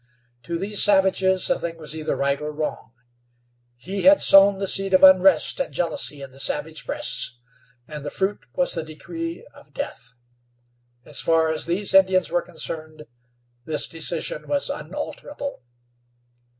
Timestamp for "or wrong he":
2.41-4.01